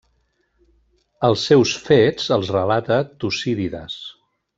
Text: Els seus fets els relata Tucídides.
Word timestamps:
Els 1.27 1.43
seus 1.49 1.73
fets 1.89 2.31
els 2.39 2.49
relata 2.57 2.99
Tucídides. 3.25 3.99